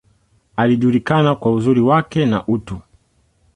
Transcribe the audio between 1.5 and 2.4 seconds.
uzuri wake,